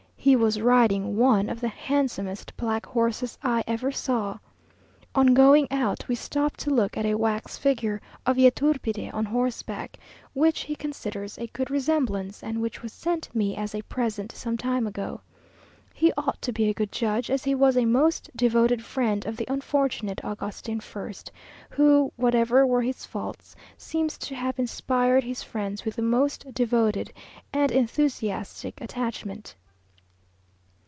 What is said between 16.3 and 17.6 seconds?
to be a good judge, as he